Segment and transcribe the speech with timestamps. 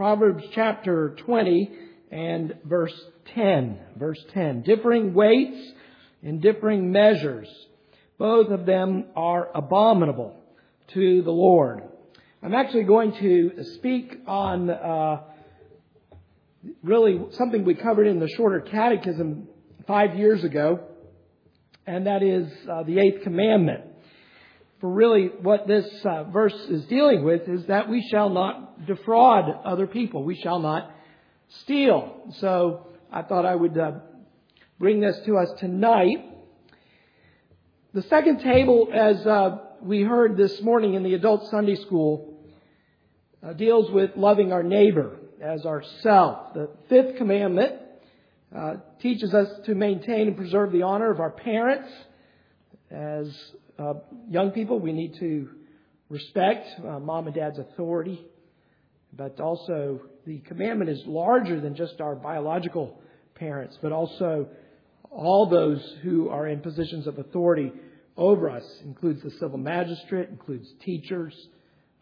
[0.00, 1.70] Proverbs chapter 20
[2.10, 2.98] and verse
[3.34, 3.78] 10.
[3.96, 4.62] Verse 10.
[4.62, 5.74] Differing weights
[6.22, 7.46] and differing measures.
[8.16, 10.40] Both of them are abominable
[10.94, 11.82] to the Lord.
[12.42, 15.20] I'm actually going to speak on uh,
[16.82, 19.48] really something we covered in the shorter catechism
[19.86, 20.80] five years ago,
[21.86, 23.89] and that is uh, the eighth commandment.
[24.80, 29.44] For really, what this uh, verse is dealing with is that we shall not defraud
[29.64, 30.24] other people.
[30.24, 30.90] We shall not
[31.48, 32.32] steal.
[32.38, 33.92] So I thought I would uh,
[34.78, 36.24] bring this to us tonight.
[37.92, 42.38] The second table, as uh, we heard this morning in the adult Sunday school,
[43.42, 46.54] uh, deals with loving our neighbor as ourself.
[46.54, 47.74] The fifth commandment
[48.56, 51.90] uh, teaches us to maintain and preserve the honor of our parents.
[52.90, 53.94] As uh,
[54.28, 55.48] young people, we need to
[56.10, 58.22] respect uh, mom and dad's authority,
[59.12, 63.00] but also the commandment is larger than just our biological
[63.36, 64.48] parents, but also
[65.10, 67.72] all those who are in positions of authority
[68.18, 68.64] over us.
[68.84, 71.34] Includes the civil magistrate, includes teachers,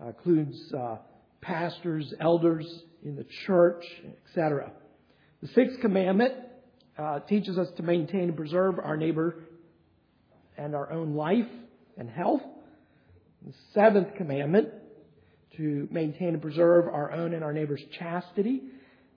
[0.01, 0.97] uh, includes uh,
[1.41, 2.67] pastors, elders
[3.05, 3.85] in the church,
[4.27, 4.73] etc.
[5.43, 6.35] The sixth commandment
[6.99, 9.45] uh, teaches us to maintain and preserve our neighbor
[10.57, 11.47] and our own life
[11.99, 12.43] and health.
[13.45, 14.69] The seventh commandment
[15.57, 18.63] to maintain and preserve our own and our neighbor's chastity.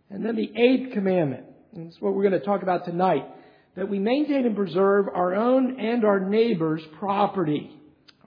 [0.09, 3.25] And then the eighth commandment, and that's what we're going to talk about tonight,
[3.75, 7.71] that we maintain and preserve our own and our neighbor's property.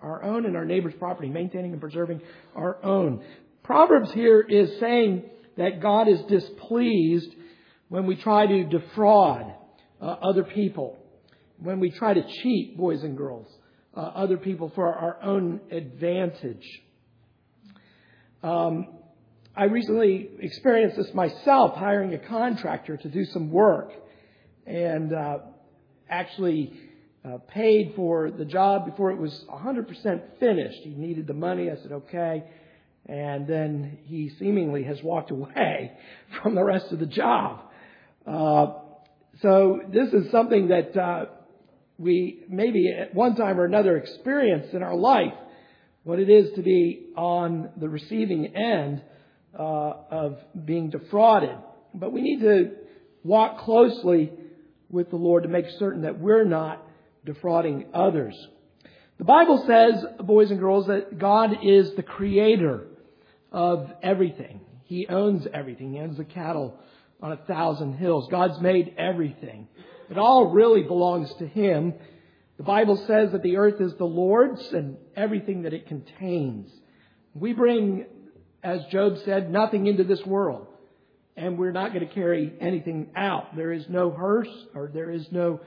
[0.00, 2.20] Our own and our neighbor's property, maintaining and preserving
[2.54, 3.24] our own.
[3.62, 5.24] Proverbs here is saying
[5.56, 7.34] that God is displeased
[7.88, 9.54] when we try to defraud
[10.00, 10.98] uh, other people,
[11.58, 13.46] when we try to cheat boys and girls,
[13.96, 16.66] uh, other people for our own advantage.
[18.42, 18.88] Um,
[19.56, 23.92] I recently experienced this myself, hiring a contractor to do some work,
[24.66, 25.38] and uh,
[26.08, 26.72] actually
[27.24, 30.80] uh, paid for the job before it was 100% finished.
[30.82, 31.70] He needed the money.
[31.70, 32.44] I said, okay
[33.06, 35.92] and then he seemingly has walked away
[36.42, 37.60] from the rest of the job.
[38.26, 38.66] Uh,
[39.42, 41.26] so this is something that uh,
[41.98, 45.32] we maybe at one time or another experience in our life,
[46.02, 49.02] what it is to be on the receiving end
[49.58, 51.56] uh, of being defrauded.
[51.94, 52.72] But we need to
[53.22, 54.32] walk closely
[54.90, 56.84] with the Lord to make certain that we're not
[57.24, 58.34] defrauding others.
[59.18, 62.86] The Bible says, boys and girls, that God is the creator
[63.52, 64.60] of everything.
[64.84, 65.92] He owns everything.
[65.94, 66.78] He owns the cattle
[67.22, 68.28] on a thousand hills.
[68.30, 69.68] God's made everything.
[70.14, 71.92] It all really belongs to Him.
[72.56, 76.70] The Bible says that the earth is the Lord's and everything that it contains.
[77.34, 78.06] We bring,
[78.62, 80.68] as Job said, nothing into this world.
[81.36, 83.56] And we're not going to carry anything out.
[83.56, 85.58] There is no hearse or there is no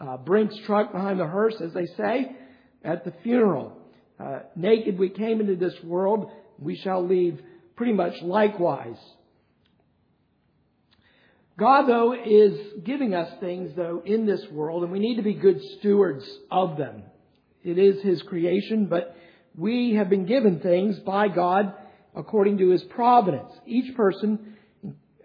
[0.00, 2.34] uh, Brinks truck behind the hearse, as they say,
[2.82, 3.78] at the funeral.
[4.18, 7.40] Uh, naked we came into this world we shall leave
[7.76, 8.98] pretty much likewise.
[11.56, 15.34] God, though, is giving us things, though, in this world, and we need to be
[15.34, 17.04] good stewards of them.
[17.62, 19.16] It is His creation, but
[19.56, 21.72] we have been given things by God
[22.16, 23.52] according to His providence.
[23.66, 24.56] Each person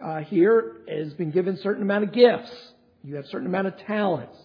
[0.04, 2.52] uh, here has been given a certain amount of gifts.
[3.04, 4.38] You have a certain amount of talents.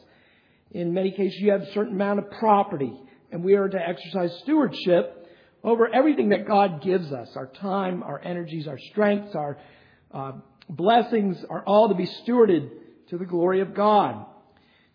[0.70, 2.98] In many cases, you have a certain amount of property,
[3.30, 5.28] and we are to exercise stewardship
[5.62, 9.58] over everything that God gives us our time, our energies, our strengths, our
[10.12, 10.32] uh,
[10.68, 12.70] blessings are all to be stewarded
[13.08, 14.26] to the glory of God.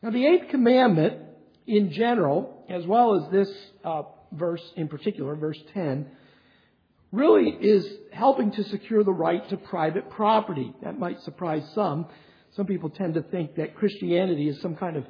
[0.02, 1.22] Now, the eighth commandment
[1.68, 3.50] in general, as well as this
[3.84, 6.07] uh, verse in particular, verse 10,
[7.12, 10.74] really is helping to secure the right to private property.
[10.84, 12.07] That might surprise some.
[12.56, 15.06] Some people tend to think that Christianity is some kind of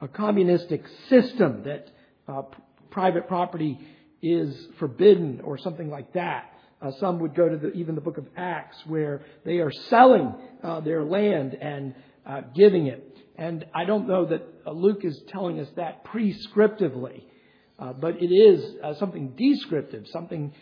[0.00, 1.88] a communistic system that
[2.28, 2.42] uh,
[2.90, 3.78] private property
[4.22, 6.52] is forbidden or something like that.
[6.82, 10.34] Uh, some would go to the, even the book of Acts where they are selling
[10.62, 11.94] uh, their land and
[12.26, 13.18] uh, giving it.
[13.36, 17.24] And I don't know that uh, Luke is telling us that prescriptively,
[17.78, 20.52] uh, but it is uh, something descriptive, something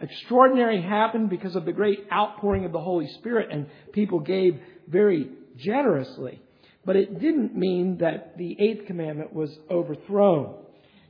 [0.00, 5.28] extraordinary happened because of the great outpouring of the Holy Spirit, and people gave very
[5.58, 6.40] generously.
[6.86, 10.54] But it didn't mean that the eighth commandment was overthrown.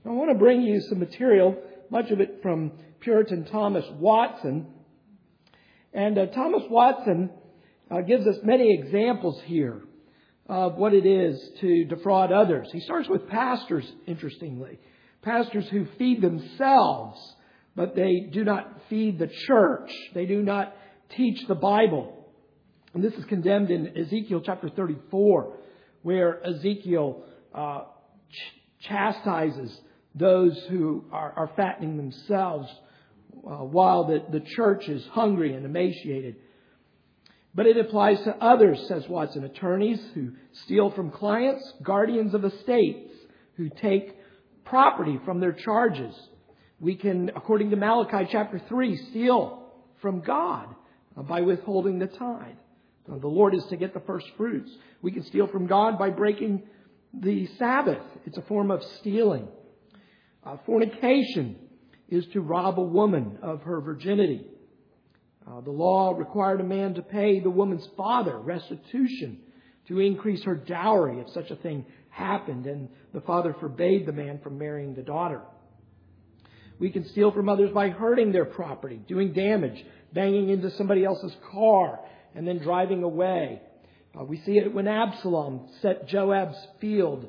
[0.05, 1.56] Now, I want to bring you some material
[1.90, 4.66] much of it from Puritan Thomas Watson.
[5.92, 7.30] And uh, Thomas Watson
[7.90, 9.82] uh, gives us many examples here
[10.48, 12.68] of what it is to defraud others.
[12.72, 14.78] He starts with pastors, interestingly.
[15.22, 17.18] Pastors who feed themselves,
[17.74, 19.90] but they do not feed the church.
[20.14, 20.74] They do not
[21.16, 22.14] teach the Bible.
[22.94, 25.56] And this is condemned in Ezekiel chapter 34,
[26.02, 27.24] where Ezekiel
[27.54, 27.82] uh,
[28.30, 29.78] ch- chastises
[30.14, 32.68] those who are, are fattening themselves
[33.46, 36.37] uh, while the, the church is hungry and emaciated.
[37.55, 40.32] But it applies to others, says Watson, attorneys who
[40.64, 43.11] steal from clients, guardians of estates
[43.56, 44.17] who take
[44.64, 46.14] property from their charges.
[46.79, 50.75] We can, according to Malachi chapter 3, steal from God
[51.17, 52.55] by withholding the tithe.
[53.08, 54.70] The Lord is to get the first fruits.
[55.00, 56.62] We can steal from God by breaking
[57.14, 58.02] the Sabbath.
[58.26, 59.49] It's a form of stealing.
[60.44, 61.56] Uh, fornication
[62.08, 64.46] is to rob a woman of her virginity.
[65.46, 69.38] Uh, the law required a man to pay the woman's father restitution
[69.88, 74.38] to increase her dowry if such a thing happened, and the father forbade the man
[74.43, 75.40] from marrying the daughter.
[76.78, 81.34] We can steal from others by hurting their property, doing damage, banging into somebody else's
[81.50, 82.00] car,
[82.34, 83.62] and then driving away.
[84.19, 87.26] Uh, we see it when Absalom set Joab's field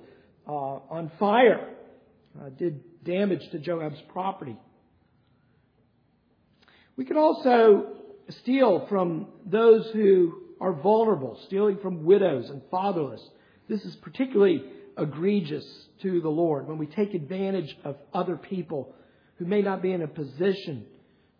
[0.47, 1.69] uh, on fire,
[2.39, 4.57] uh, did damage to Joab's property.
[6.99, 7.93] We can also
[8.41, 13.21] steal from those who are vulnerable, stealing from widows and fatherless.
[13.69, 14.65] This is particularly
[14.97, 15.63] egregious
[16.01, 18.93] to the Lord when we take advantage of other people
[19.37, 20.87] who may not be in a position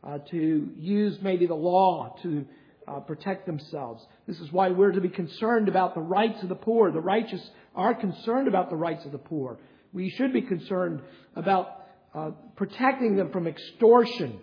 [0.02, 2.46] uh, to use maybe the law to
[2.88, 4.02] uh, protect themselves.
[4.28, 6.90] This is why we're to be concerned about the rights of the poor.
[6.90, 7.46] The righteous
[7.76, 9.60] are concerned about the rights of the poor.
[9.92, 11.02] We should be concerned
[11.36, 11.84] about
[12.16, 14.40] uh, protecting them from extortion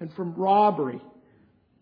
[0.00, 1.00] and from robbery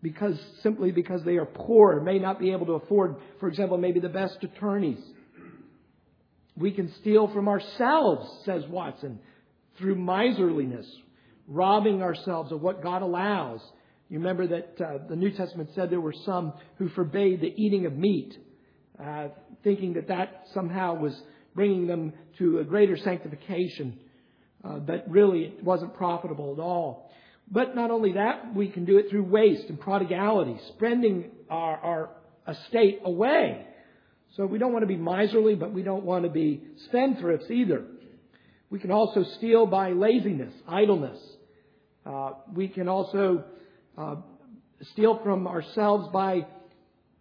[0.03, 3.99] because simply because they are poor may not be able to afford, for example, maybe
[3.99, 4.99] the best attorneys.
[6.55, 9.19] We can steal from ourselves, says Watson,
[9.77, 10.85] through miserliness,
[11.47, 13.61] robbing ourselves of what God allows.
[14.09, 17.85] You remember that uh, the New Testament said there were some who forbade the eating
[17.85, 18.37] of meat,
[19.03, 19.29] uh,
[19.63, 21.19] thinking that that somehow was
[21.55, 23.97] bringing them to a greater sanctification,
[24.63, 27.09] uh, but really it wasn't profitable at all.
[27.51, 32.09] But not only that, we can do it through waste and prodigality, spending our, our
[32.47, 33.65] estate away.
[34.35, 36.61] So we don't want to be miserly, but we don't want to be
[36.91, 37.85] spendthrifts either.
[38.69, 41.19] We can also steal by laziness, idleness.
[42.05, 43.43] Uh, we can also
[43.97, 44.15] uh,
[44.93, 46.47] steal from ourselves by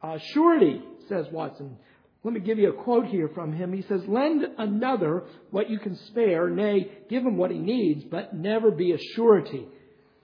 [0.03, 1.77] uh, surety, says Watson.
[2.25, 3.73] Let me give you a quote here from him.
[3.73, 8.35] He says, Lend another what you can spare, nay, give him what he needs, but
[8.35, 9.67] never be a surety.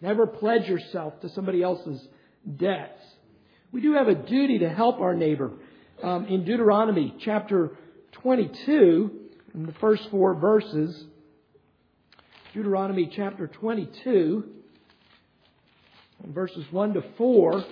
[0.00, 2.06] Never pledge yourself to somebody else's
[2.56, 3.02] debts.
[3.72, 5.52] We do have a duty to help our neighbor.
[6.02, 7.76] Um, in Deuteronomy chapter
[8.12, 9.10] 22,
[9.54, 11.04] in the first four verses,
[12.54, 14.44] Deuteronomy chapter 22,
[16.26, 17.64] verses 1 to 4,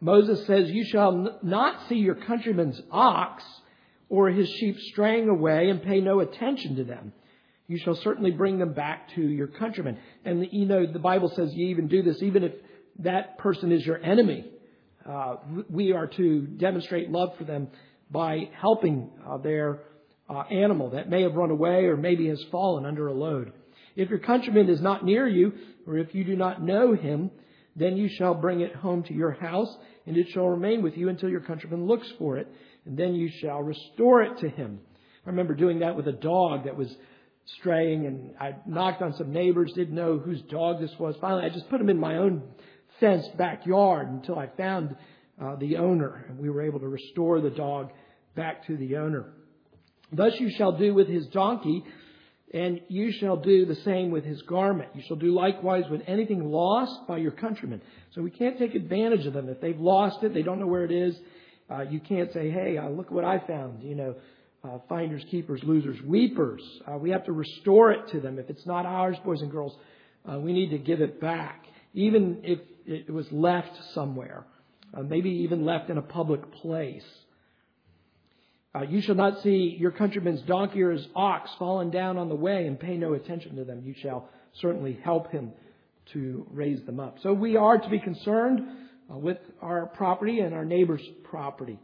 [0.00, 3.44] Moses says, You shall not see your countryman's ox
[4.08, 7.12] or his sheep straying away and pay no attention to them
[7.66, 9.98] you shall certainly bring them back to your countrymen.
[10.24, 12.52] And you know, the Bible says you even do this even if
[13.00, 14.44] that person is your enemy.
[15.08, 15.36] Uh,
[15.68, 17.68] we are to demonstrate love for them
[18.10, 19.80] by helping uh, their
[20.28, 23.52] uh, animal that may have run away or maybe has fallen under a load.
[23.96, 25.52] If your countryman is not near you,
[25.86, 27.30] or if you do not know him,
[27.76, 29.74] then you shall bring it home to your house,
[30.06, 32.48] and it shall remain with you until your countryman looks for it,
[32.86, 34.80] and then you shall restore it to him.
[35.26, 36.94] I remember doing that with a dog that was
[37.46, 41.16] straying and I knocked on some neighbors, didn't know whose dog this was.
[41.20, 42.42] Finally, I just put him in my own
[43.00, 44.96] fenced backyard until I found
[45.42, 47.90] uh, the owner and we were able to restore the dog
[48.34, 49.32] back to the owner.
[50.12, 51.84] Thus you shall do with his donkey
[52.52, 54.90] and you shall do the same with his garment.
[54.94, 57.82] You shall do likewise with anything lost by your countrymen.
[58.12, 59.48] So we can't take advantage of them.
[59.48, 61.16] If they've lost it, they don't know where it is.
[61.68, 63.82] Uh, you can't say, hey, uh, look what I found.
[63.82, 64.14] You know,
[64.64, 66.62] uh, finders, keepers, losers, weepers.
[66.86, 68.38] Uh, we have to restore it to them.
[68.38, 69.76] If it's not ours, boys and girls,
[70.30, 74.46] uh, we need to give it back, even if it was left somewhere,
[74.94, 77.04] uh, maybe even left in a public place.
[78.74, 82.34] Uh, you shall not see your countryman's donkey or his ox fallen down on the
[82.34, 83.82] way and pay no attention to them.
[83.84, 84.28] You shall
[84.60, 85.52] certainly help him
[86.12, 87.18] to raise them up.
[87.22, 88.60] So we are to be concerned
[89.10, 91.78] uh, with our property and our neighbor's property.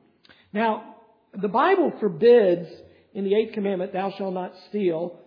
[0.53, 0.97] Now,
[1.35, 2.69] the Bible forbids
[3.15, 5.21] in the eighth commandment, thou shalt not steal,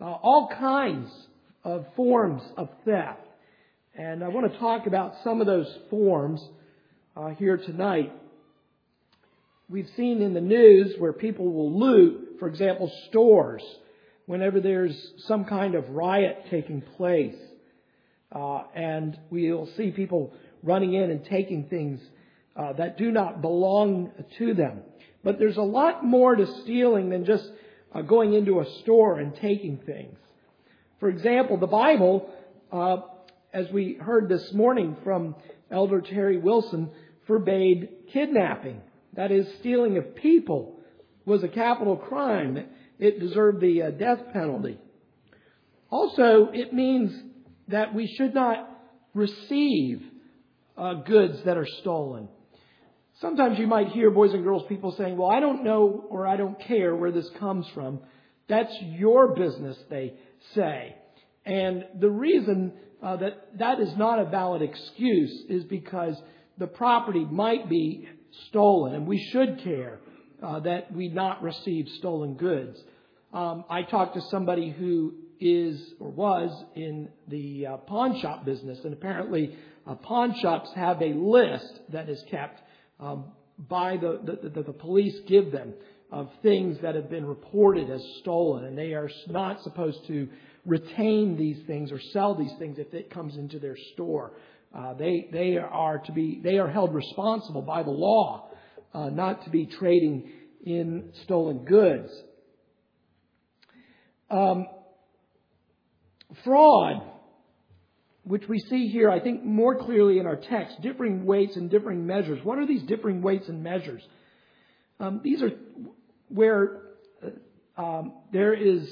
[0.00, 1.10] uh, all kinds
[1.64, 3.20] of forms of theft.
[3.94, 6.40] And I want to talk about some of those forms
[7.16, 8.12] uh, here tonight.
[9.68, 13.62] We've seen in the news where people will loot, for example, stores,
[14.26, 14.96] whenever there's
[15.26, 17.34] some kind of riot taking place.
[18.30, 22.00] Uh, and we'll see people running in and taking things
[22.56, 24.82] uh, that do not belong to them.
[25.24, 27.48] But there's a lot more to stealing than just
[27.94, 30.18] uh, going into a store and taking things.
[31.00, 32.30] For example, the Bible,
[32.72, 32.98] uh,
[33.52, 35.34] as we heard this morning from
[35.70, 36.90] Elder Terry Wilson,
[37.26, 38.80] forbade kidnapping.
[39.14, 40.80] That is, stealing of people
[41.24, 42.64] was a capital crime.
[42.98, 44.78] It deserved the uh, death penalty.
[45.90, 47.12] Also, it means
[47.68, 48.68] that we should not
[49.14, 50.02] receive
[50.76, 52.28] uh, goods that are stolen.
[53.20, 56.36] Sometimes you might hear boys and girls people saying, well, I don't know or I
[56.36, 58.00] don't care where this comes from.
[58.48, 60.14] That's your business, they
[60.54, 60.94] say.
[61.44, 62.72] And the reason
[63.02, 66.16] uh, that that is not a valid excuse is because
[66.58, 68.08] the property might be
[68.48, 69.98] stolen and we should care
[70.42, 72.78] uh, that we not receive stolen goods.
[73.32, 78.78] Um, I talked to somebody who is or was in the uh, pawn shop business,
[78.84, 79.56] and apparently
[79.86, 82.60] uh, pawn shops have a list that is kept
[82.98, 85.74] by the, the, the, the police give them
[86.10, 90.28] of things that have been reported as stolen, and they are not supposed to
[90.64, 94.32] retain these things or sell these things if it comes into their store.
[94.74, 98.50] Uh, they they are to be they are held responsible by the law,
[98.94, 100.30] uh, not to be trading
[100.64, 102.10] in stolen goods.
[104.30, 104.66] Um,
[106.44, 107.02] fraud
[108.28, 112.06] which we see here, I think, more clearly in our text, differing weights and differing
[112.06, 112.38] measures.
[112.44, 114.02] What are these differing weights and measures?
[115.00, 115.50] Um, these are
[116.28, 116.82] where
[117.24, 118.86] uh, um, there is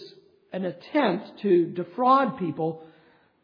[0.53, 2.87] an attempt to defraud people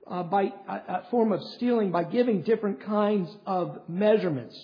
[0.06, 4.58] uh, by a, a, form of stealing by giving different kinds of measurements.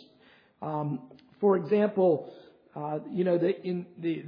[0.62, 2.32] Um, for example,
[2.74, 4.24] uh, you know, the, in the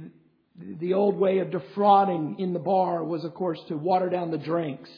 [0.79, 4.37] the old way of defrauding in the bar was, of course, to water down the
[4.37, 4.89] drinks.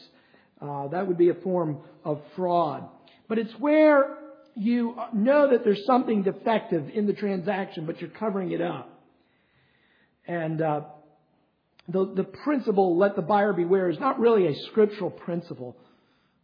[0.62, 2.88] Uh, that would be a form of fraud.
[3.28, 4.18] But it's where
[4.56, 8.90] you know that there's something defective in the transaction, but you're covering it up.
[10.28, 10.82] And uh,
[11.88, 15.76] the the principle "let the buyer beware" is not really a scriptural principle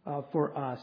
[0.06, 0.80] uh, for us.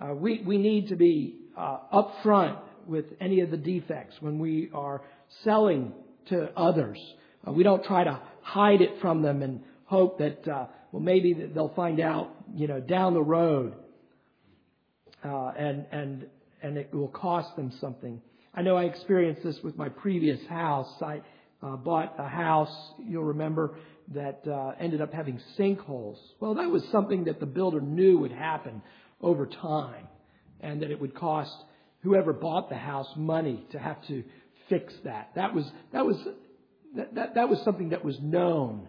[0.00, 4.70] Uh, we we need to be uh, upfront with any of the defects when we
[4.72, 5.02] are
[5.44, 5.92] selling
[6.28, 6.98] to others.
[7.46, 11.32] Uh, we don't try to hide it from them and hope that uh, well maybe
[11.32, 13.74] they'll find out you know down the road
[15.24, 16.26] uh, and and
[16.62, 18.20] and it will cost them something.
[18.54, 20.90] I know I experienced this with my previous house.
[21.00, 21.20] I
[21.62, 23.76] uh, bought a house, you'll remember,
[24.14, 26.16] that uh, ended up having sinkholes.
[26.40, 28.82] Well, that was something that the builder knew would happen
[29.20, 30.08] over time,
[30.60, 31.52] and that it would cost
[32.02, 34.24] whoever bought the house money to have to
[34.68, 35.30] fix that.
[35.34, 36.16] That was that was
[36.96, 38.88] that that, that was something that was known.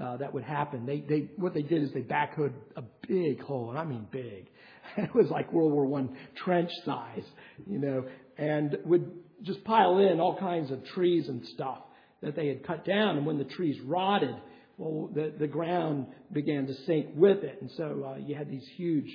[0.00, 0.86] Uh, that would happen.
[0.86, 4.48] They, they, what they did is they backhoed a big hole, and I mean big,
[4.96, 7.24] it was like World War One trench size,
[7.66, 8.06] you know,
[8.38, 9.10] and would
[9.42, 11.78] just pile in all kinds of trees and stuff
[12.22, 13.18] that they had cut down.
[13.18, 14.34] And when the trees rotted,
[14.78, 17.58] well, the, the ground began to sink with it.
[17.60, 19.10] And so uh, you had these huge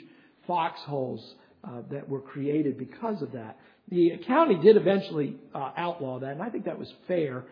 [0.45, 3.57] foxholes uh, that were created because of that.
[3.89, 7.45] The county did eventually uh, outlaw that, and I think that was fair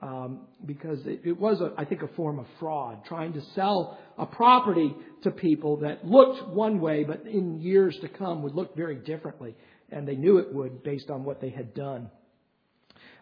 [0.00, 3.98] um, because it, it was, a, I think, a form of fraud, trying to sell
[4.16, 8.76] a property to people that looked one way, but in years to come would look
[8.76, 9.56] very differently,
[9.90, 12.10] and they knew it would based on what they had done.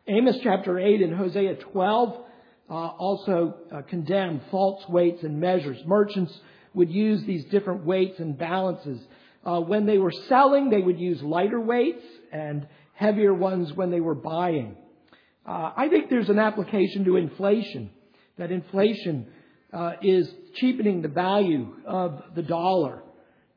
[0.06, 2.24] Amos chapter 8 and Hosea 12
[2.68, 5.78] uh, also uh, condemn false weights and measures.
[5.86, 6.32] Merchants
[6.74, 9.00] would use these different weights and balances.
[9.44, 14.00] Uh, when they were selling, they would use lighter weights and heavier ones when they
[14.00, 14.76] were buying.
[15.46, 17.90] Uh, I think there's an application to inflation,
[18.36, 19.28] that inflation
[19.72, 23.02] uh, is cheapening the value of the dollar,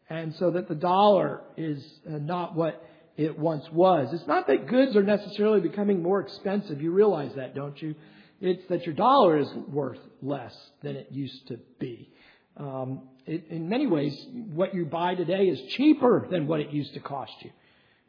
[0.09, 2.83] and so that the dollar is uh, not what
[3.17, 4.13] it once was.
[4.13, 6.81] It's not that goods are necessarily becoming more expensive.
[6.81, 7.95] You realize that, don't you?
[8.39, 12.09] It's that your dollar is worth less than it used to be.
[12.55, 14.15] Um, it, in many ways,
[14.53, 17.49] what you buy today is cheaper than what it used to cost you.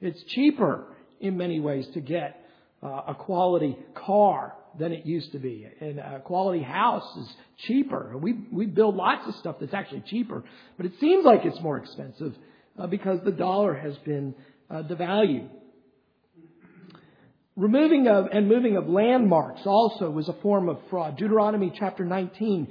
[0.00, 0.86] It's cheaper
[1.18, 2.39] in many ways to get
[2.82, 5.66] uh, a quality car than it used to be.
[5.80, 7.28] And a quality house is
[7.66, 8.16] cheaper.
[8.16, 10.44] We, we build lots of stuff that's actually cheaper,
[10.76, 12.34] but it seems like it's more expensive
[12.78, 14.34] uh, because the dollar has been
[14.70, 15.48] uh, devalued.
[17.56, 21.18] Removing of and moving of landmarks also was a form of fraud.
[21.18, 22.68] Deuteronomy chapter 19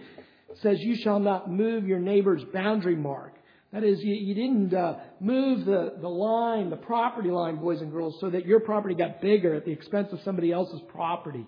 [0.62, 3.36] says, You shall not move your neighbor's boundary mark.
[3.72, 7.92] That is, you, you didn't uh, move the, the line, the property line, boys and
[7.92, 11.46] girls, so that your property got bigger at the expense of somebody else's property.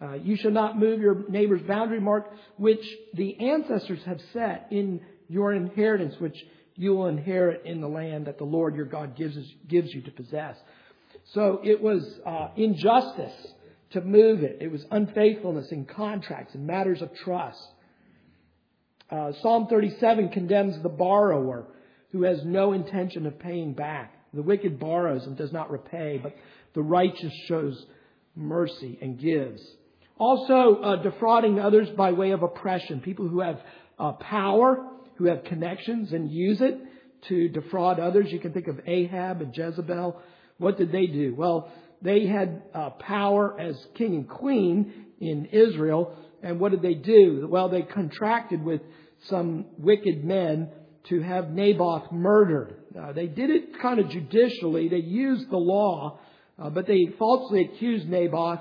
[0.00, 2.84] Uh, you shall not move your neighbor's boundary mark, which
[3.14, 6.36] the ancestors have set in your inheritance, which
[6.74, 9.36] you will inherit in the land that the Lord your God gives,
[9.68, 10.56] gives you to possess.
[11.34, 13.34] So it was uh, injustice
[13.90, 14.58] to move it.
[14.62, 17.60] It was unfaithfulness in contracts and matters of trust.
[19.10, 21.66] Uh, Psalm 37 condemns the borrower
[22.12, 24.14] who has no intention of paying back.
[24.32, 26.34] The wicked borrows and does not repay, but
[26.74, 27.84] the righteous shows
[28.36, 29.60] mercy and gives.
[30.18, 33.00] Also, uh, defrauding others by way of oppression.
[33.00, 33.60] People who have
[33.98, 34.86] uh, power,
[35.16, 36.78] who have connections and use it
[37.28, 38.26] to defraud others.
[38.30, 40.20] You can think of Ahab and Jezebel.
[40.58, 41.34] What did they do?
[41.34, 46.16] Well, they had uh, power as king and queen in Israel.
[46.42, 47.46] And what did they do?
[47.50, 48.80] Well, they contracted with
[49.28, 50.70] some wicked men
[51.08, 52.76] to have Naboth murdered.
[52.98, 54.88] Uh, they did it kind of judicially.
[54.88, 56.18] They used the law,
[56.58, 58.60] uh, but they falsely accused Naboth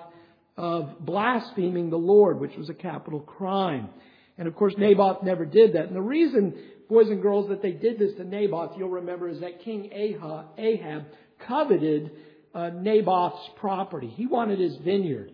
[0.57, 3.89] of blaspheming the Lord, which was a capital crime.
[4.38, 5.86] And of course, Naboth never did that.
[5.86, 6.53] And the reason,
[6.89, 11.05] boys and girls, that they did this to Naboth, you'll remember, is that King Ahab
[11.48, 12.12] coveted
[12.53, 14.07] uh, Naboth's property.
[14.07, 15.31] He wanted his vineyard.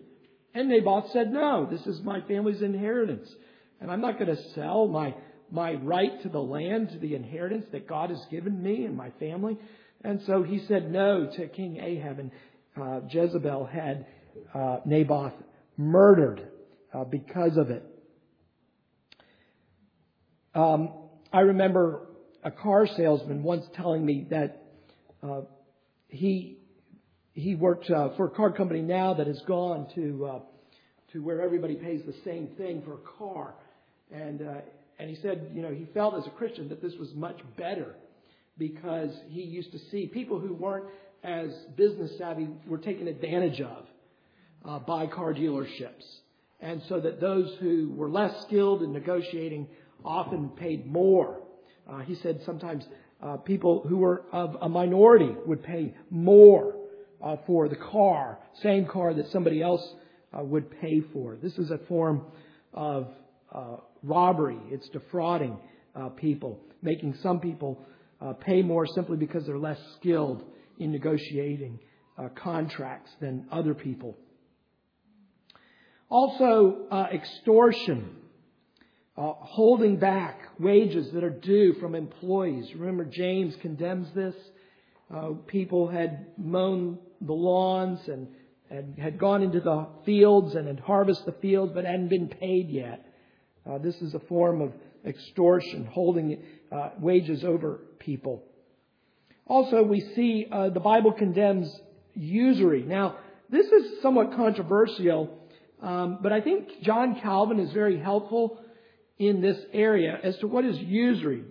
[0.56, 3.28] And Naboth said, No, this is my family's inheritance.
[3.78, 5.14] And I'm not going to sell my,
[5.50, 9.10] my right to the land, to the inheritance that God has given me and my
[9.20, 9.58] family.
[10.02, 12.18] And so he said no to King Ahab.
[12.20, 12.30] And
[12.74, 14.06] uh, Jezebel had
[14.54, 15.34] uh, Naboth
[15.76, 16.48] murdered
[16.94, 17.84] uh, because of it.
[20.54, 20.88] Um,
[21.34, 22.06] I remember
[22.42, 24.62] a car salesman once telling me that
[25.22, 25.42] uh,
[26.08, 26.55] he
[27.36, 30.38] he worked uh, for a car company now that has gone to uh,
[31.12, 33.54] to where everybody pays the same thing for a car,
[34.10, 34.60] and uh,
[34.98, 37.94] and he said, you know, he felt as a Christian that this was much better
[38.56, 40.86] because he used to see people who weren't
[41.22, 43.84] as business savvy were taken advantage of
[44.64, 46.06] uh, by car dealerships,
[46.60, 49.68] and so that those who were less skilled in negotiating
[50.06, 51.42] often paid more.
[51.86, 52.82] Uh, he said sometimes
[53.22, 56.74] uh, people who were of a minority would pay more
[57.22, 59.82] uh, for the car, same car that somebody else
[60.36, 61.36] uh, would pay for.
[61.36, 62.22] This is a form
[62.74, 63.08] of
[63.54, 64.58] uh, robbery.
[64.70, 65.58] It's defrauding
[65.94, 67.84] uh, people, making some people
[68.20, 70.44] uh, pay more simply because they're less skilled
[70.78, 71.78] in negotiating
[72.18, 74.16] uh, contracts than other people.
[76.08, 78.16] Also, extortion.
[79.16, 82.72] holding back wages that are due from employees.
[82.74, 84.34] Remember, James condemns this.
[85.12, 88.28] Uh, people had mown the lawns and,
[88.70, 92.68] and had gone into the fields and had harvested the fields but hadn't been paid
[92.68, 93.06] yet.
[93.68, 94.72] Uh, this is a form of
[95.04, 98.44] extortion, holding uh, wages over people.
[99.46, 101.72] Also, we see uh, the Bible condemns
[102.14, 102.82] usury.
[102.82, 103.16] Now,
[103.48, 105.38] this is somewhat controversial,
[105.80, 108.58] um, but I think John Calvin is very helpful
[109.18, 111.44] in this area as to what is usury.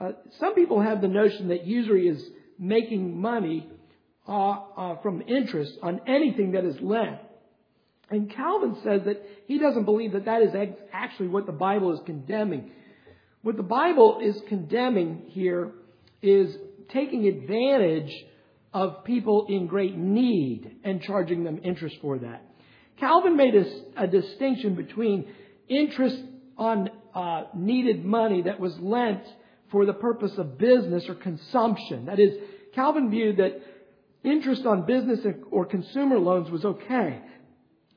[0.00, 2.22] Uh, some people have the notion that usury is
[2.58, 3.68] making money
[4.30, 7.18] uh, uh, from interest on anything that is lent.
[8.10, 10.50] And Calvin says that he doesn't believe that that is
[10.92, 12.70] actually what the Bible is condemning.
[13.42, 15.72] What the Bible is condemning here
[16.22, 16.56] is
[16.90, 18.12] taking advantage
[18.72, 22.44] of people in great need and charging them interest for that.
[22.98, 23.64] Calvin made a,
[23.96, 25.26] a distinction between
[25.68, 26.18] interest
[26.56, 29.24] on uh, needed money that was lent
[29.72, 32.06] for the purpose of business or consumption.
[32.06, 32.36] That is,
[32.74, 33.60] Calvin viewed that
[34.24, 37.20] interest on business or consumer loans was okay,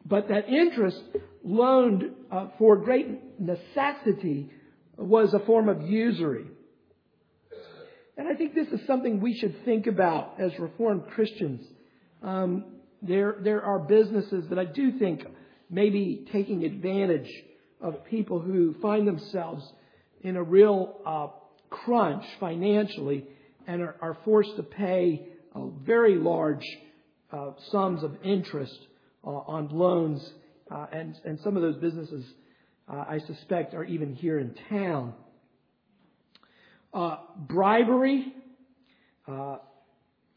[0.05, 1.01] but that interest
[1.43, 4.49] loaned uh, for great necessity
[4.97, 6.45] was a form of usury.
[8.17, 11.65] And I think this is something we should think about as Reformed Christians.
[12.21, 12.65] Um,
[13.01, 15.23] there, there are businesses that I do think
[15.69, 17.29] may be taking advantage
[17.81, 19.65] of people who find themselves
[20.21, 21.27] in a real uh,
[21.69, 23.25] crunch financially
[23.67, 26.65] and are, are, forced to pay uh, very large
[27.31, 28.77] uh, sums of interest
[29.23, 30.33] uh, on loans.
[30.69, 32.25] Uh, and, and some of those businesses,
[32.91, 35.13] uh, I suspect, are even here in town.
[37.47, 38.33] bribery,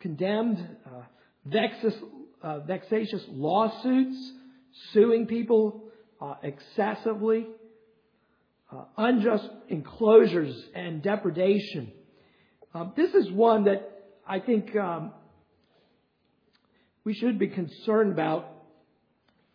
[0.00, 0.76] condemned,
[1.44, 1.94] vexus,
[2.66, 4.32] vexatious lawsuits,
[4.92, 5.84] suing people
[6.20, 7.46] uh, excessively,
[8.72, 11.92] uh, unjust enclosures and depredation.
[12.74, 13.95] Um, this is one that
[14.28, 15.12] I think um,
[17.04, 18.48] we should be concerned about.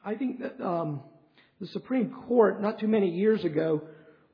[0.03, 1.01] I think that um,
[1.59, 3.81] the Supreme Court, not too many years ago,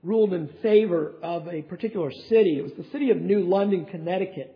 [0.04, 2.60] ruled in favor of a particular city.
[2.60, 4.56] It was the city of New London, Connecticut.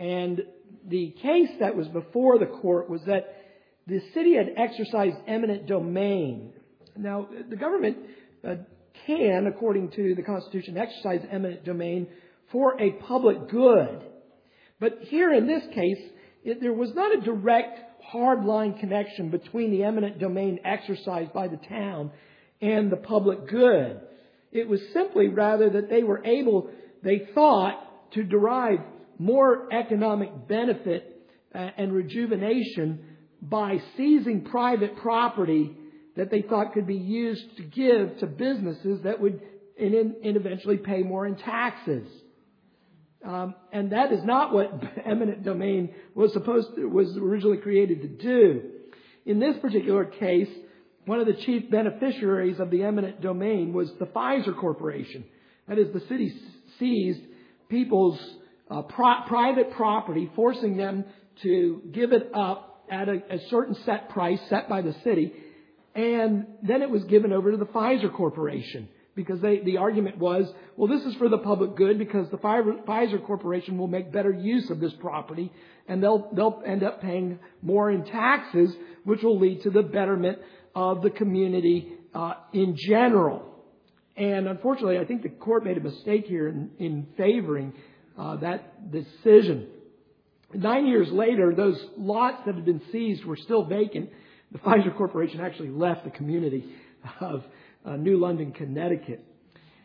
[0.00, 0.42] And
[0.88, 3.36] the case that was before the court was that
[3.86, 6.52] the city had exercised eminent domain.
[6.96, 7.98] Now, the government
[8.46, 8.56] uh,
[9.06, 12.08] can, according to the Constitution, exercise eminent domain
[12.50, 14.02] for a public good.
[14.80, 15.98] But here in this case,
[16.44, 21.48] it, there was not a direct hard line connection between the eminent domain exercised by
[21.48, 22.10] the town
[22.60, 24.00] and the public good.
[24.50, 26.70] It was simply rather that they were able,
[27.02, 28.78] they thought, to derive
[29.18, 33.00] more economic benefit uh, and rejuvenation
[33.42, 35.76] by seizing private property
[36.16, 39.40] that they thought could be used to give to businesses that would
[39.78, 42.08] and, and eventually pay more in taxes.
[43.24, 44.72] Um, and that is not what
[45.04, 48.62] eminent domain was supposed to, was originally created to do.
[49.26, 50.48] In this particular case,
[51.04, 55.24] one of the chief beneficiaries of the eminent domain was the Pfizer Corporation.
[55.66, 56.32] That is, the city
[56.78, 57.20] seized
[57.68, 58.18] people's
[58.70, 61.04] uh, pro- private property, forcing them
[61.42, 65.32] to give it up at a, a certain set price set by the city,
[65.94, 70.48] and then it was given over to the Pfizer Corporation because they, the argument was,
[70.76, 74.70] well, this is for the public good because the Pfizer Corporation will make better use
[74.70, 75.52] of this property
[75.88, 80.38] and they'll, they'll end up paying more in taxes, which will lead to the betterment
[80.72, 83.42] of the community uh, in general.
[84.16, 87.72] And unfortunately, I think the court made a mistake here in, in favoring
[88.16, 89.66] uh, that decision.
[90.54, 94.10] Nine years later, those lots that had been seized were still vacant.
[94.52, 96.72] The Pfizer Corporation actually left the community
[97.20, 97.42] of
[97.84, 99.24] uh, New London, Connecticut.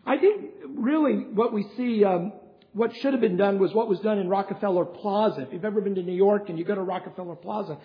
[0.06, 2.34] I think really what we see, um,
[2.74, 5.42] what should have been done was what was done in Rockefeller Plaza.
[5.42, 7.78] If you've ever been to New York and you go to Rockefeller Plaza,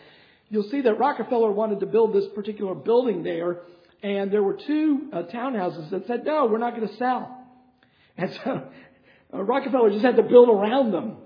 [0.48, 3.60] you'll see that Rockefeller wanted to build this particular building there,
[4.02, 7.34] and there were two uh, townhouses that said, no, we're not going to sell.
[8.20, 8.62] And so
[9.32, 11.18] uh, Rockefeller just had to build around them,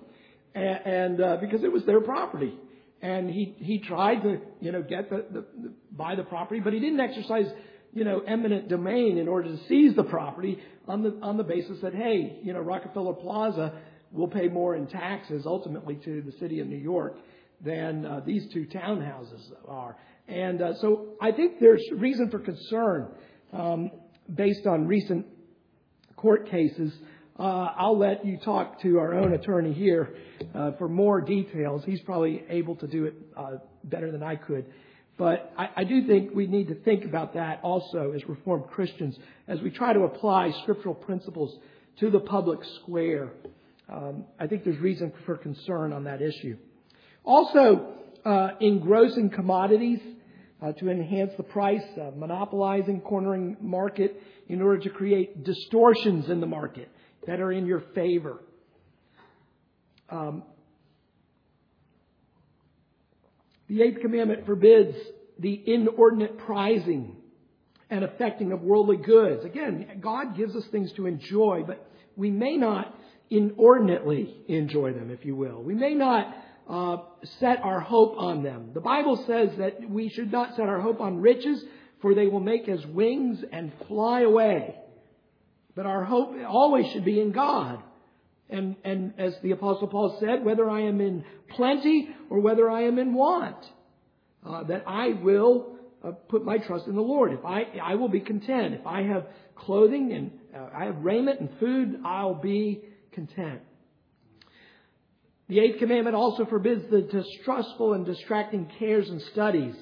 [0.55, 2.53] and, and uh, because it was their property.
[3.01, 6.75] And he he tried to you know get the, the, the buy the property, but
[6.75, 7.47] he didn't exercise
[7.93, 11.79] you know, eminent domain in order to seize the property on the, on the basis
[11.83, 16.61] that, hey, you know, Rockefeller Plaza will pay more in taxes ultimately to the city
[16.61, 17.17] of New York
[17.65, 19.97] than uh, these two townhouses are.
[20.27, 23.09] And uh, so I think there's reason for concern
[23.53, 23.91] um,
[24.35, 25.27] based on recent
[26.17, 26.93] court cases.
[27.39, 30.15] Uh, I'll let you talk to our own attorney here
[30.55, 31.83] uh, for more details.
[31.85, 33.53] He's probably able to do it uh,
[33.85, 34.67] better than I could.
[35.19, 39.17] But I, I, do think we need to think about that also as Reformed Christians
[39.47, 41.59] as we try to apply scriptural principles
[42.01, 43.33] to the public square.
[43.93, 46.57] Um, I think there's reason for concern on that issue.
[47.25, 47.95] Also,
[48.25, 50.01] uh, engrossing commodities
[50.63, 56.41] uh, to enhance the price, uh, monopolizing, cornering market in order to create distortions in
[56.41, 56.89] the market
[57.27, 58.41] that are in your favor.
[60.09, 60.45] Um,
[63.73, 64.95] The eighth commandment forbids
[65.39, 67.17] the inordinate prizing
[67.89, 69.47] and affecting of worldly goods.
[69.47, 72.95] Again, God gives us things to enjoy, but we may not
[73.31, 75.63] inordinately enjoy them, if you will.
[75.63, 76.37] We may not
[76.69, 76.97] uh,
[77.41, 78.73] set our hope on them.
[78.75, 81.65] The Bible says that we should not set our hope on riches,
[82.03, 84.75] for they will make as wings and fly away.
[85.75, 87.83] But our hope always should be in God.
[88.53, 91.25] And, and as the Apostle Paul said, whether I am in
[91.57, 93.57] plenty or whether I am in want,
[94.47, 97.33] uh, that I will uh, put my trust in the Lord.
[97.33, 98.75] If I, I will be content.
[98.75, 103.61] If I have clothing and uh, I have raiment and food, I'll be content.
[105.49, 109.75] The eighth commandment also forbids the distrustful and distracting cares and studies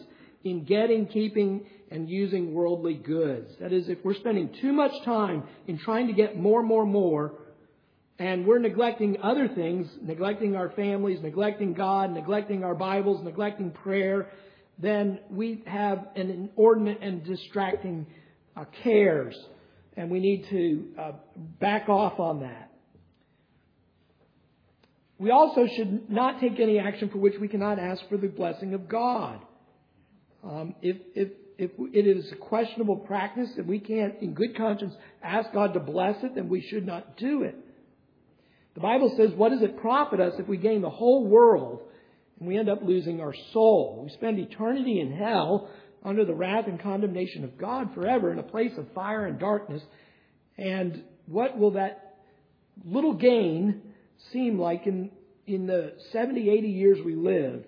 [0.42, 3.50] in getting, keeping, and using worldly goods.
[3.60, 7.34] That is, if we're spending too much time in trying to get more, more, more,
[8.20, 14.28] and we're neglecting other things, neglecting our families, neglecting God, neglecting our Bibles, neglecting prayer,
[14.78, 18.06] then we have an inordinate and distracting
[18.58, 19.34] uh, cares,
[19.96, 21.12] and we need to uh,
[21.60, 22.70] back off on that.
[25.18, 28.74] We also should not take any action for which we cannot ask for the blessing
[28.74, 29.40] of God.
[30.44, 34.92] Um, if, if, if it is a questionable practice and we can't, in good conscience,
[35.22, 37.56] ask God to bless it, then we should not do it.
[38.74, 41.82] The Bible says, what does it profit us if we gain the whole world
[42.38, 44.02] and we end up losing our soul?
[44.04, 45.68] We spend eternity in hell
[46.04, 49.82] under the wrath and condemnation of God forever in a place of fire and darkness.
[50.56, 52.16] And what will that
[52.84, 53.82] little gain
[54.32, 55.10] seem like in,
[55.46, 57.66] in the 70, 80 years we lived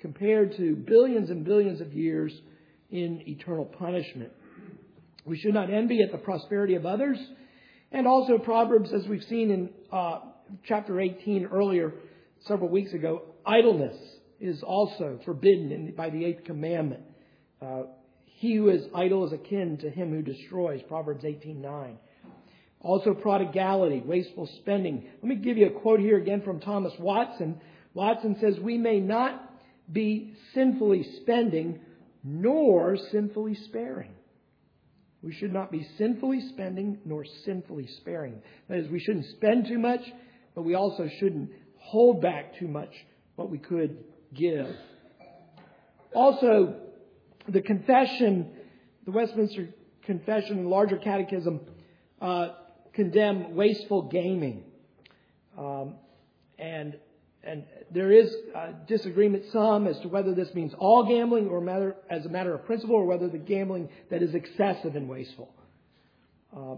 [0.00, 2.32] compared to billions and billions of years
[2.90, 4.30] in eternal punishment?
[5.24, 7.18] We should not envy at the prosperity of others.
[7.90, 10.20] And also Proverbs, as we've seen in uh,
[10.64, 11.92] chapter 18 earlier,
[12.46, 13.96] several weeks ago, idleness
[14.40, 17.02] is also forbidden in, by the eighth commandment.
[17.60, 17.82] Uh,
[18.24, 21.96] he who is idle is akin to him who destroys, Proverbs 18:9.
[22.80, 25.08] Also prodigality, wasteful spending.
[25.22, 27.58] Let me give you a quote here again from Thomas Watson.
[27.94, 29.50] Watson says, We may not
[29.90, 31.80] be sinfully spending
[32.22, 34.10] nor sinfully sparing.
[35.22, 38.42] We should not be sinfully spending nor sinfully sparing.
[38.68, 40.00] That is, we shouldn't spend too much,
[40.54, 42.90] but we also shouldn't hold back too much
[43.36, 44.74] what we could give.
[46.14, 46.76] Also,
[47.48, 48.50] the confession,
[49.04, 49.68] the Westminster
[50.04, 51.60] Confession and larger catechism
[52.20, 52.48] uh,
[52.92, 54.64] condemn wasteful gaming.
[55.58, 55.94] Um,
[56.58, 56.96] and
[57.46, 58.34] and there is
[58.86, 62.64] disagreement some as to whether this means all gambling or matter, as a matter of
[62.64, 65.54] principle or whether the gambling that is excessive and wasteful.
[66.56, 66.76] Uh,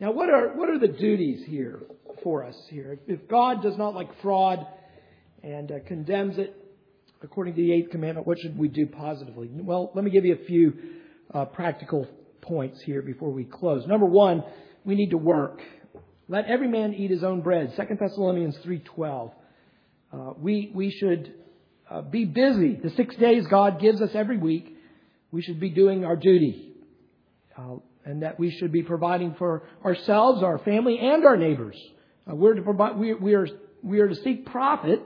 [0.00, 1.82] now, what are what are the duties here
[2.22, 3.00] for us here?
[3.08, 4.64] If God does not like fraud
[5.42, 6.54] and uh, condemns it
[7.22, 9.50] according to the eighth commandment, what should we do positively?
[9.52, 10.72] Well, let me give you a few
[11.34, 12.06] uh, practical
[12.42, 13.86] points here before we close.
[13.88, 14.44] Number one,
[14.84, 15.60] we need to work.
[16.28, 17.74] Let every man eat his own bread.
[17.76, 19.32] 2 Thessalonians 3.12.
[20.12, 21.34] Uh, we, we should
[21.90, 22.78] uh, be busy.
[22.82, 24.76] The six days God gives us every week,
[25.32, 26.72] we should be doing our duty.
[27.56, 27.76] Uh,
[28.08, 31.76] and that we should be providing for ourselves, our family, and our neighbors.
[32.30, 33.46] Uh, we're to provide, we, we, are,
[33.82, 35.00] we are to seek profit,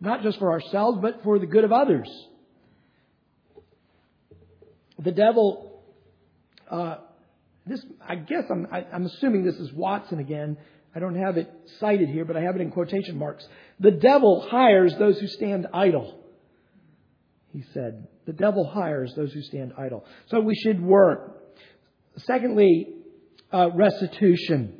[0.00, 2.08] not just for ourselves, but for the good of others.
[4.98, 5.82] The devil
[6.70, 6.96] uh,
[7.68, 10.56] this, I guess I'm, I, am i am assuming this is Watson again.
[10.94, 13.46] I don't have it cited here, but I have it in quotation marks.
[13.78, 16.18] The devil hires those who stand idle.
[17.52, 20.04] He said, the devil hires those who stand idle.
[20.28, 21.37] So we should work.
[22.26, 22.94] Secondly,
[23.52, 24.74] uh, restitution.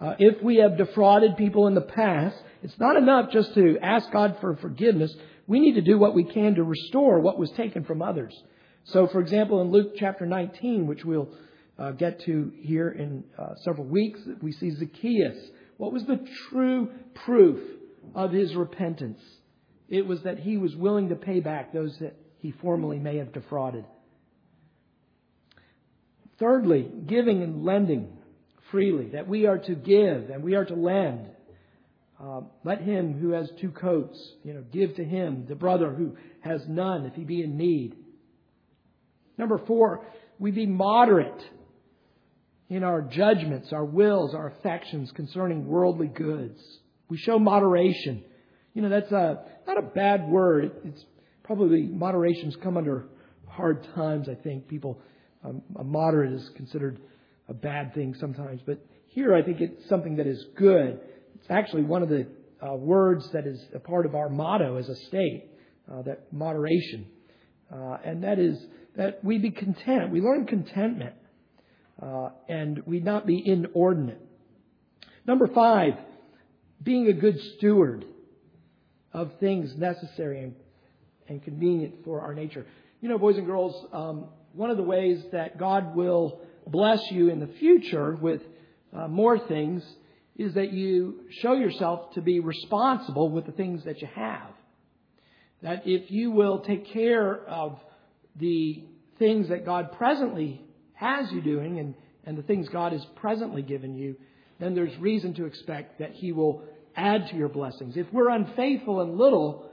[0.00, 4.10] Uh, if we have defrauded people in the past, it's not enough just to ask
[4.10, 5.14] God for forgiveness.
[5.46, 8.34] We need to do what we can to restore what was taken from others.
[8.84, 11.28] So, for example, in Luke chapter 19, which we'll
[11.78, 15.36] uh, get to here in uh, several weeks, we see Zacchaeus.
[15.76, 17.60] What was the true proof
[18.14, 19.20] of his repentance?
[19.88, 23.32] It was that he was willing to pay back those that he formerly may have
[23.32, 23.84] defrauded.
[26.40, 28.08] Thirdly, giving and lending
[28.70, 31.28] freely, that we are to give and we are to lend.
[32.20, 36.16] Uh, let him who has two coats, you know, give to him, the brother who
[36.40, 37.96] has none, if he be in need.
[39.38, 40.04] Number four,
[40.38, 41.42] we be moderate
[42.68, 46.60] in our judgments, our wills, our affections concerning worldly goods.
[47.08, 48.22] We show moderation.
[48.74, 50.72] You know, that's a, not a bad word.
[50.84, 51.04] It's
[51.42, 53.06] probably moderation's come under
[53.48, 54.68] hard times, I think.
[54.68, 55.00] People,
[55.44, 57.00] a moderate is considered
[57.48, 58.60] a bad thing sometimes.
[58.64, 61.00] But here I think it's something that is good.
[61.36, 62.26] It's actually one of the
[62.64, 65.50] uh, words that is a part of our motto as a state,
[65.90, 67.06] uh, that moderation.
[67.72, 68.58] Uh, and that is
[68.96, 70.10] that we be content.
[70.10, 71.14] We learn contentment
[72.02, 74.20] uh, and we not be inordinate.
[75.26, 75.94] Number five,
[76.82, 78.04] being a good steward
[79.12, 80.54] of things necessary and,
[81.28, 82.66] and convenient for our nature.
[83.00, 87.28] You know, boys and girls, um, one of the ways that God will bless you
[87.28, 88.42] in the future with
[88.92, 89.82] uh, more things
[90.36, 94.50] is that you show yourself to be responsible with the things that you have.
[95.62, 97.78] That if you will take care of
[98.36, 98.84] the
[99.18, 100.62] things that God presently
[100.94, 104.16] has you doing and, and the things God has presently given you,
[104.58, 106.64] then there's reason to expect that He will
[106.96, 107.96] add to your blessings.
[107.96, 109.70] If we're unfaithful in little,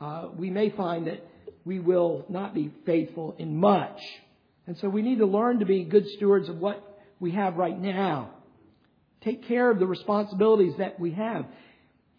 [0.00, 1.26] uh, we may find that
[1.64, 4.00] we will not be faithful in much.
[4.66, 6.82] And so we need to learn to be good stewards of what
[7.20, 8.30] we have right now.
[9.22, 11.46] Take care of the responsibilities that we have,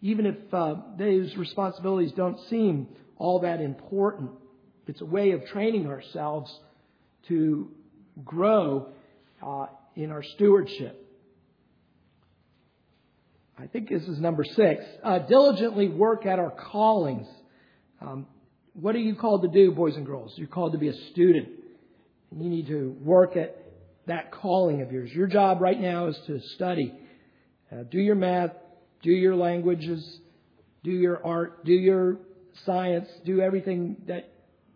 [0.02, 4.30] even if uh, those responsibilities don't seem all that important.
[4.86, 6.52] It's a way of training ourselves
[7.28, 7.70] to
[8.24, 8.88] grow
[9.42, 11.02] uh, in our stewardship.
[13.58, 14.84] I think this is number six.
[15.02, 17.26] Uh, diligently work at our callings.
[18.00, 18.26] Um,
[18.80, 20.34] what are you called to do, boys and girls?
[20.36, 21.48] You're called to be a student.
[22.30, 23.56] And you need to work at
[24.06, 25.10] that calling of yours.
[25.12, 26.92] Your job right now is to study.
[27.72, 28.50] Uh, do your math,
[29.02, 30.20] do your languages,
[30.84, 32.18] do your art, do your
[32.64, 34.30] science, do everything that,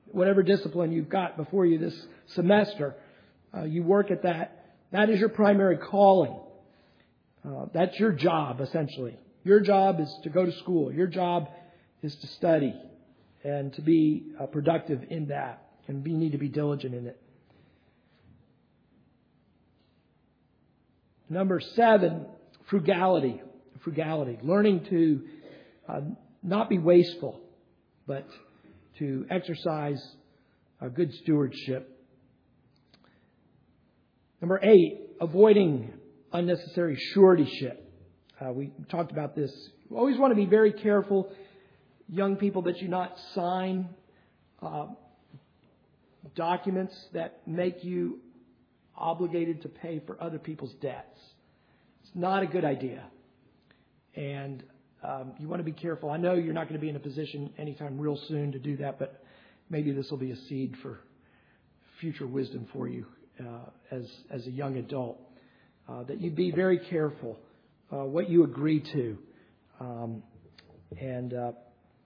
[0.06, 1.94] whatever discipline you've got before you this
[2.34, 2.94] semester.
[3.54, 4.76] Uh, you work at that.
[4.92, 6.36] That is your primary calling.
[7.46, 9.18] Uh, that's your job, essentially.
[9.44, 10.92] Your job is to go to school.
[10.92, 11.48] Your job
[12.02, 12.74] is to study
[13.44, 15.62] and to be uh, productive in that.
[15.86, 17.20] And we need to be diligent in it.
[21.28, 22.26] Number seven,
[22.68, 23.40] frugality.
[23.82, 24.38] Frugality.
[24.42, 25.22] Learning to
[25.88, 26.00] uh,
[26.42, 27.40] not be wasteful,
[28.06, 28.26] but
[28.98, 30.00] to exercise
[30.80, 31.96] a good stewardship
[34.40, 35.92] Number eight, avoiding
[36.32, 37.86] unnecessary suretyship.
[38.40, 39.52] Uh, we talked about this.
[39.88, 41.30] You always want to be very careful,
[42.10, 43.88] young people, that you not sign
[44.62, 44.86] uh,
[46.34, 48.18] documents that make you
[48.96, 51.18] obligated to pay for other people's debts.
[52.02, 53.04] It's not a good idea.
[54.14, 54.62] And
[55.02, 56.10] um, you want to be careful.
[56.10, 58.76] I know you're not going to be in a position anytime real soon to do
[58.78, 59.24] that, but
[59.70, 61.00] maybe this will be a seed for
[62.00, 63.06] future wisdom for you
[63.40, 65.18] uh, as as a young adult.
[65.88, 67.38] Uh, that you be very careful
[67.92, 69.18] uh, what you agree to,
[69.80, 70.22] um,
[71.00, 71.52] and uh,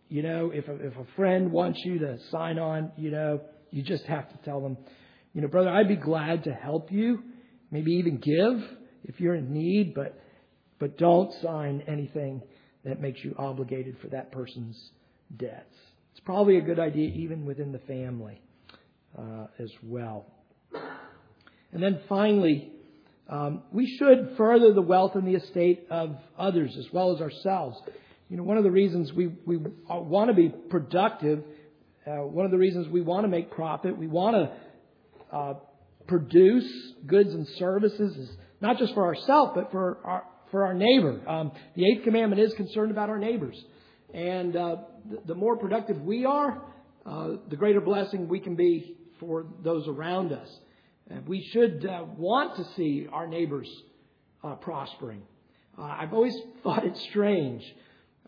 [0.09, 3.41] you know if a, if a friend wants you to sign on, you know
[3.71, 4.77] you just have to tell them,
[5.33, 7.25] you know, brother, I'd be glad to help you,
[7.73, 8.63] maybe even give
[9.03, 10.21] if you're in need, but
[10.79, 12.43] but don't sign anything
[12.85, 14.91] that makes you obligated for that person's
[15.37, 15.77] debts.
[16.13, 18.41] It's probably a good idea even within the family
[19.19, 20.27] uh, as well.
[21.73, 22.71] And then finally,
[23.29, 27.79] um, we should further the wealth and the estate of others as well as ourselves.
[28.29, 29.59] You know, one of the reasons we, we
[29.89, 31.45] want to be productive,
[32.07, 35.55] uh, one of the reasons we want to make profit, we want to uh,
[36.07, 36.71] produce
[37.07, 41.21] goods and services is not just for ourselves, but for our, for our neighbor.
[41.29, 43.63] Um, the eighth commandment is concerned about our neighbors.
[44.15, 44.77] And uh,
[45.11, 46.63] the, the, more productive we are,
[47.05, 50.49] uh, the greater blessing we can be for those around us.
[51.11, 53.69] And we should uh, want to see our neighbors
[54.43, 55.23] uh, prospering.
[55.77, 57.63] I've always thought it strange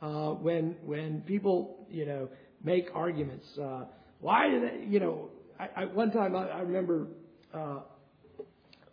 [0.03, 2.29] uh, when when people you know
[2.63, 3.47] make arguments.
[4.21, 4.87] why do they?
[4.87, 7.09] You know, I, I, one time I, I remember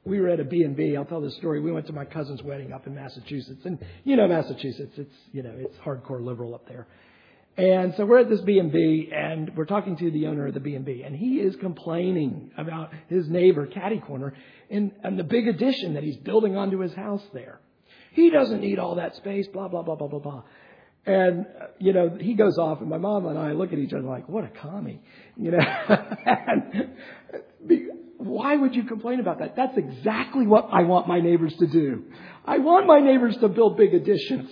[0.05, 0.97] we were at a B&B.
[0.97, 1.61] I'll tell this story.
[1.61, 3.61] We went to my cousin's wedding up in Massachusetts.
[3.65, 6.87] And you know Massachusetts, it's, you know, it's hardcore liberal up there.
[7.55, 11.03] And so we're at this B&B and we're talking to the owner of the B&B
[11.03, 14.33] and he is complaining about his neighbor, Caddy Corner,
[14.71, 17.59] and, and the big addition that he's building onto his house there.
[18.11, 20.43] He doesn't need all that space, blah, blah, blah, blah, blah, blah.
[21.05, 21.47] And,
[21.79, 24.29] you know, he goes off and my mom and I look at each other like,
[24.29, 25.01] what a commie,
[25.35, 25.59] you know.
[26.25, 26.91] and
[28.17, 29.55] why would you complain about that?
[29.55, 32.05] That's exactly what I want my neighbors to do.
[32.45, 34.49] I want my neighbors to build big additions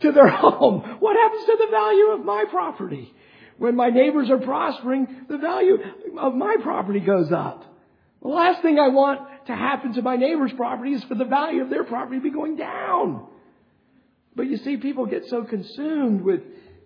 [0.00, 0.96] to their home.
[0.98, 3.14] What happens to the value of my property?
[3.58, 5.78] When my neighbors are prospering, the value
[6.18, 7.64] of my property goes up.
[8.22, 11.62] The last thing I want to happen to my neighbor's property is for the value
[11.62, 13.26] of their property to be going down.
[14.34, 16.40] But you see, people get so consumed with,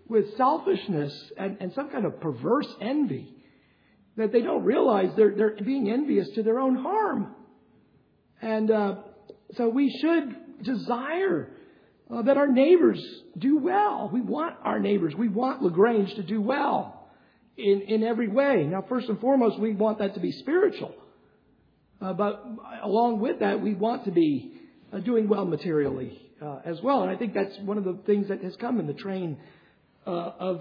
[0.09, 3.33] with selfishness and, and some kind of perverse envy
[4.17, 7.35] that they don't realize they're, they're being envious to their own harm.
[8.43, 8.95] And uh,
[9.57, 11.51] so we should desire
[12.11, 13.03] uh, that our neighbors
[13.37, 14.11] do well.
[14.13, 17.09] We want our neighbors, we want LaGrange to do well
[17.57, 18.65] in, in every way.
[18.65, 20.95] Now, first and foremost, we want that to be spiritual.
[22.01, 22.45] Uh, but
[22.83, 24.53] along with that, we want to be
[24.93, 27.03] uh, doing well materially uh, as well.
[27.03, 29.38] And I think that's one of the things that has come in the train
[30.07, 30.61] uh, of,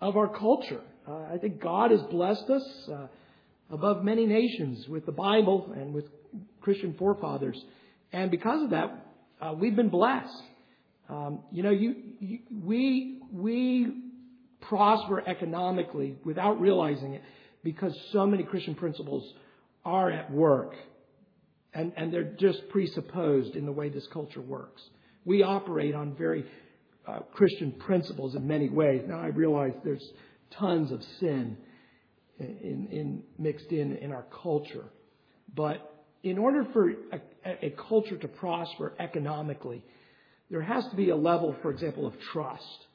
[0.00, 0.80] of our culture.
[1.06, 3.06] Uh, I think God has blessed us uh,
[3.70, 6.04] above many nations with the Bible and with
[6.60, 7.62] Christian forefathers.
[8.12, 9.06] And because of that,
[9.40, 10.42] uh, we've been blessed.
[11.08, 13.92] Um, you know, you, you, we, we
[14.60, 17.22] prosper economically without realizing it
[17.64, 19.32] because so many Christian principles
[19.84, 20.74] are at work.
[21.72, 24.82] And, and they're just presupposed in the way this culture works.
[25.24, 26.44] We operate on very
[27.06, 29.02] uh, Christian principles in many ways.
[29.06, 30.06] Now I realize there's
[30.58, 31.56] tons of sin
[32.38, 34.84] in, in, mixed in in our culture.
[35.54, 39.84] But in order for a, a culture to prosper economically,
[40.50, 42.86] there has to be a level, for example, of trust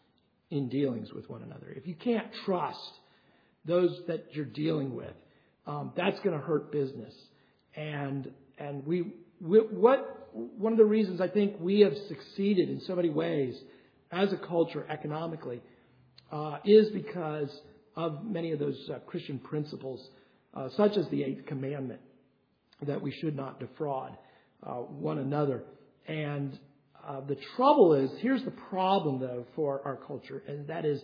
[0.50, 1.74] in dealings with one another.
[1.76, 2.80] If you can't trust
[3.66, 5.14] those that you're dealing with,
[5.66, 7.14] um, that's going to hurt business.
[7.76, 12.82] And and we, we what one of the reasons I think we have succeeded in
[12.82, 13.56] so many ways
[14.12, 15.62] as a culture economically
[16.32, 17.50] uh, is because
[17.96, 20.06] of many of those uh, Christian principles,
[20.54, 22.02] uh, such as the eighth commandment,
[22.86, 24.18] that we should not defraud
[24.64, 25.64] uh, one another.
[26.08, 26.60] And
[27.08, 31.02] uh, the trouble is, here's the problem though for our culture, and that is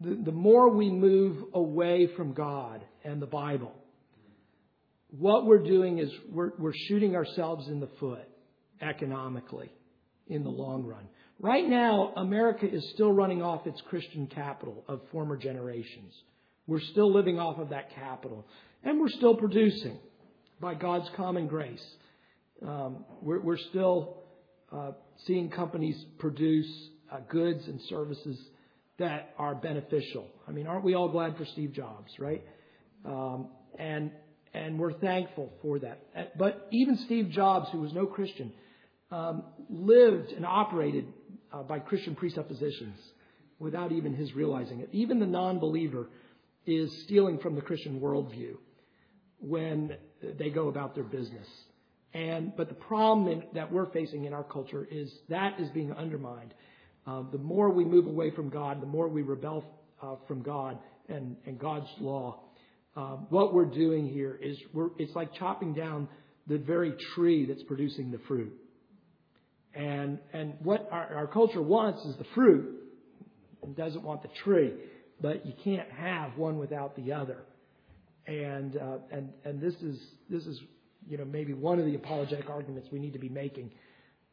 [0.00, 3.74] the, the more we move away from God and the Bible,
[5.10, 8.26] what we're doing is we're, we're shooting ourselves in the foot
[8.80, 9.70] economically
[10.26, 11.06] in the long run.
[11.40, 16.12] Right now, America is still running off its Christian capital of former generations.
[16.66, 18.46] We're still living off of that capital.
[18.82, 19.98] And we're still producing
[20.60, 21.84] by God's common grace.
[22.66, 24.22] Um, we're, we're, still
[24.72, 24.92] uh,
[25.26, 26.70] seeing companies produce
[27.12, 28.38] uh, goods and services
[28.98, 30.26] that are beneficial.
[30.48, 32.42] I mean, aren't we all glad for Steve Jobs, right?
[33.04, 33.48] Um,
[33.78, 34.12] and
[34.54, 36.38] and we're thankful for that.
[36.38, 38.52] But even Steve Jobs, who was no Christian,
[39.10, 41.06] um, lived and operated
[41.52, 42.98] uh, by Christian presuppositions
[43.58, 44.88] without even his realizing it.
[44.92, 46.08] Even the non believer
[46.66, 48.56] is stealing from the Christian worldview
[49.38, 49.96] when
[50.38, 51.46] they go about their business.
[52.12, 55.92] And, but the problem in, that we're facing in our culture is that is being
[55.92, 56.54] undermined.
[57.06, 59.64] Uh, the more we move away from God, the more we rebel
[60.00, 60.78] uh, from God
[61.08, 62.40] and, and God's law.
[62.96, 66.08] Uh, what we're doing here is we're, it's like chopping down
[66.46, 68.52] the very tree that's producing the fruit.
[69.74, 72.80] And, and what our, our culture wants is the fruit
[73.62, 74.72] and doesn't want the tree.
[75.20, 77.38] But you can't have one without the other.
[78.26, 79.98] And, uh, and, and this is,
[80.30, 80.60] this is,
[81.08, 83.70] you know, maybe one of the apologetic arguments we need to be making.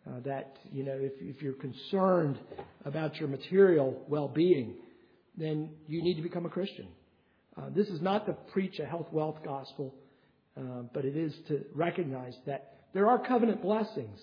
[0.08, 2.40] Uh, that, you know, if, if you're concerned
[2.86, 4.74] about your material well-being,
[5.38, 6.88] then you need to become a Christian.
[7.56, 9.94] Uh, this is not to preach a health wealth gospel,
[10.58, 14.20] uh, but it is to recognize that there are covenant blessings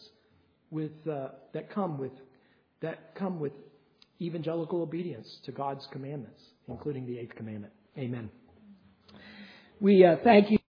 [0.70, 2.12] with uh, that come with
[2.80, 3.52] that come with
[4.20, 7.72] evangelical obedience to God's commandments, including the eighth commandment.
[7.96, 8.30] Amen.
[9.80, 10.57] We uh, thank you.